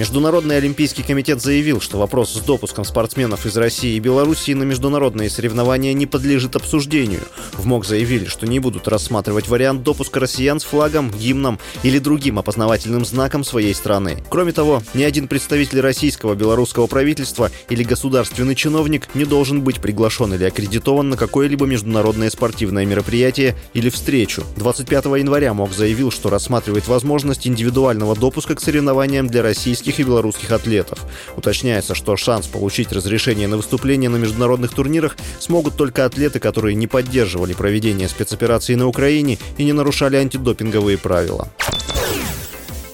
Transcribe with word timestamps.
Международный 0.00 0.56
олимпийский 0.56 1.02
комитет 1.02 1.42
заявил, 1.42 1.78
что 1.78 1.98
вопрос 1.98 2.32
с 2.32 2.40
допуском 2.40 2.86
спортсменов 2.86 3.44
из 3.44 3.54
России 3.58 3.96
и 3.96 4.00
Белоруссии 4.00 4.54
на 4.54 4.62
международные 4.62 5.28
соревнования 5.28 5.92
не 5.92 6.06
подлежит 6.06 6.56
обсуждению. 6.56 7.20
В 7.52 7.66
МОК 7.66 7.84
заявили, 7.84 8.24
что 8.24 8.46
не 8.46 8.60
будут 8.60 8.88
рассматривать 8.88 9.48
вариант 9.48 9.82
допуска 9.82 10.18
россиян 10.18 10.58
с 10.58 10.64
флагом, 10.64 11.10
гимном 11.10 11.58
или 11.82 11.98
другим 11.98 12.38
опознавательным 12.38 13.04
знаком 13.04 13.44
своей 13.44 13.74
страны. 13.74 14.24
Кроме 14.30 14.52
того, 14.52 14.82
ни 14.94 15.02
один 15.02 15.28
представитель 15.28 15.80
российского, 15.80 16.34
белорусского 16.34 16.86
правительства 16.86 17.50
или 17.68 17.84
государственный 17.84 18.54
чиновник 18.54 19.14
не 19.14 19.26
должен 19.26 19.60
быть 19.60 19.82
приглашен 19.82 20.32
или 20.32 20.44
аккредитован 20.44 21.10
на 21.10 21.18
какое-либо 21.18 21.66
международное 21.66 22.30
спортивное 22.30 22.86
мероприятие 22.86 23.54
или 23.74 23.90
встречу. 23.90 24.44
25 24.56 25.04
января 25.18 25.52
МОК 25.52 25.74
заявил, 25.74 26.10
что 26.10 26.30
рассматривает 26.30 26.88
возможность 26.88 27.46
индивидуального 27.46 28.16
допуска 28.16 28.54
к 28.54 28.62
соревнованиям 28.62 29.26
для 29.26 29.42
российских 29.42 29.89
российских 29.90 30.00
и 30.00 30.02
белорусских 30.04 30.50
атлетов. 30.52 31.00
Уточняется, 31.36 31.94
что 31.94 32.16
шанс 32.16 32.46
получить 32.46 32.92
разрешение 32.92 33.48
на 33.48 33.56
выступление 33.56 34.08
на 34.08 34.16
международных 34.16 34.72
турнирах 34.72 35.16
смогут 35.38 35.76
только 35.76 36.04
атлеты, 36.04 36.38
которые 36.38 36.74
не 36.74 36.86
поддерживали 36.86 37.54
проведение 37.54 38.08
спецоперации 38.08 38.76
на 38.76 38.86
Украине 38.86 39.38
и 39.58 39.64
не 39.64 39.72
нарушали 39.72 40.16
антидопинговые 40.16 40.96
правила. 40.96 41.48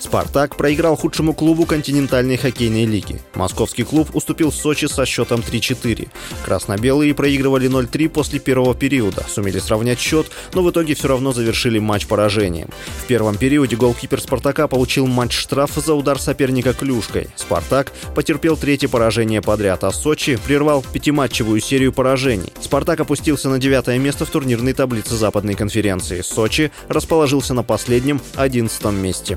«Спартак» 0.07 0.55
проиграл 0.55 0.95
худшему 0.95 1.35
клубу 1.35 1.67
континентальной 1.67 2.37
хоккейной 2.37 2.85
лиги. 2.85 3.21
Московский 3.35 3.83
клуб 3.83 4.15
уступил 4.15 4.53
Сочи 4.53 4.85
со 4.87 5.05
счетом 5.05 5.41
3-4. 5.41 6.09
Красно-белые 6.45 7.13
проигрывали 7.13 7.69
0-3 7.69 8.09
после 8.09 8.39
первого 8.39 8.77
периода, 8.77 9.27
сумели 9.29 9.59
сравнять 9.59 9.99
счет, 9.99 10.29
но 10.55 10.63
в 10.63 10.71
итоге 10.71 10.95
все 10.95 11.09
равно 11.09 11.33
завершили 11.33 11.81
матч 11.81 12.07
поражением. 12.07 12.69
В 13.03 13.07
первом 13.07 13.37
периоде 13.37 13.75
голкипер 13.75 14.21
«Спартака» 14.21 14.69
получил 14.69 15.09
матч-штраф 15.09 15.73
за 15.75 15.95
удар 15.95 16.21
соперника 16.21 16.73
клюшкой. 16.73 17.27
«Спартак» 17.35 17.93
потерпел 18.15 18.57
третье 18.57 18.87
поражение 18.87 19.43
подряд, 19.43 19.83
а 19.83 19.91
Сочи 19.91 20.39
прервал 20.47 20.85
пятиматчевую 20.93 21.61
серию 21.61 21.93
поражений. 21.93 22.53
«Спартак» 22.61 23.01
опустился 23.01 23.49
на 23.49 23.59
девятое 23.59 23.99
место 23.99 24.25
в 24.25 24.31
турнирной 24.31 24.73
таблице 24.73 25.17
Западной 25.17 25.55
конференции. 25.55 26.21
Сочи 26.21 26.71
расположился 26.87 27.55
на 27.55 27.65
последнем, 27.65 28.21
одиннадцатом 28.37 28.95
месте. 28.95 29.37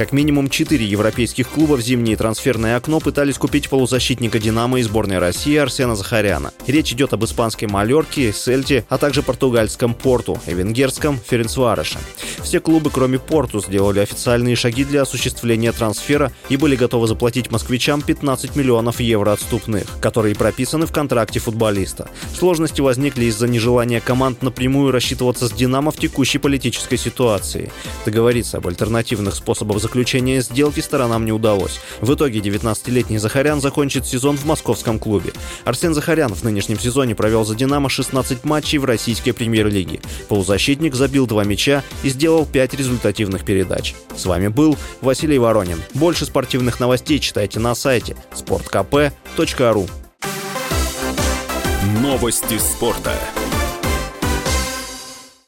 Как 0.00 0.12
минимум 0.12 0.48
четыре 0.48 0.86
европейских 0.86 1.50
клуба 1.50 1.74
в 1.74 1.82
зимнее 1.82 2.16
трансферное 2.16 2.78
окно 2.78 3.00
пытались 3.00 3.36
купить 3.36 3.68
полузащитника 3.68 4.38
«Динамо» 4.38 4.80
и 4.80 4.82
сборной 4.82 5.18
России 5.18 5.54
Арсена 5.56 5.94
Захаряна. 5.94 6.54
Речь 6.66 6.94
идет 6.94 7.12
об 7.12 7.22
испанской 7.26 7.68
«Малерке», 7.68 8.32
«Сельте», 8.32 8.86
а 8.88 8.96
также 8.96 9.22
португальском 9.22 9.92
«Порту» 9.92 10.40
и 10.46 10.54
венгерском 10.54 11.20
«Ференцвареше». 11.22 11.98
Все 12.42 12.60
клубы, 12.60 12.88
кроме 12.88 13.18
«Порту», 13.18 13.60
сделали 13.60 13.98
официальные 13.98 14.56
шаги 14.56 14.84
для 14.84 15.02
осуществления 15.02 15.70
трансфера 15.70 16.32
и 16.48 16.56
были 16.56 16.76
готовы 16.76 17.06
заплатить 17.06 17.50
москвичам 17.50 18.00
15 18.00 18.56
миллионов 18.56 19.00
евро 19.00 19.32
отступных, 19.32 19.84
которые 20.00 20.34
прописаны 20.34 20.86
в 20.86 20.92
контракте 20.92 21.40
футболиста. 21.40 22.08
Сложности 22.34 22.80
возникли 22.80 23.26
из-за 23.26 23.48
нежелания 23.48 24.00
команд 24.00 24.40
напрямую 24.40 24.92
рассчитываться 24.92 25.46
с 25.46 25.52
«Динамо» 25.52 25.90
в 25.90 25.98
текущей 25.98 26.38
политической 26.38 26.96
ситуации. 26.96 27.70
Договориться 28.06 28.56
об 28.56 28.66
альтернативных 28.66 29.34
способах 29.34 29.78
заключения 29.90 30.40
сделки 30.40 30.78
сторонам 30.78 31.24
не 31.24 31.32
удалось. 31.32 31.80
В 32.00 32.14
итоге 32.14 32.38
19-летний 32.38 33.18
Захарян 33.18 33.60
закончит 33.60 34.06
сезон 34.06 34.36
в 34.36 34.44
московском 34.46 35.00
клубе. 35.00 35.32
Арсен 35.64 35.94
Захарян 35.94 36.32
в 36.32 36.44
нынешнем 36.44 36.78
сезоне 36.78 37.16
провел 37.16 37.44
за 37.44 37.56
«Динамо» 37.56 37.88
16 37.88 38.44
матчей 38.44 38.78
в 38.78 38.84
российской 38.84 39.32
премьер-лиге. 39.32 40.00
Полузащитник 40.28 40.94
забил 40.94 41.26
два 41.26 41.42
мяча 41.42 41.82
и 42.04 42.08
сделал 42.08 42.46
5 42.46 42.74
результативных 42.74 43.44
передач. 43.44 43.96
С 44.16 44.26
вами 44.26 44.46
был 44.46 44.78
Василий 45.00 45.38
Воронин. 45.38 45.82
Больше 45.94 46.24
спортивных 46.24 46.78
новостей 46.78 47.18
читайте 47.18 47.58
на 47.58 47.74
сайте 47.74 48.16
sportkp.ru 48.32 49.90
Новости 52.00 52.58
спорта. 52.58 53.14